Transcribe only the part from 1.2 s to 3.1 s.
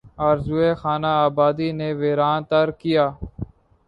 آبادی نے ویراں تر کیا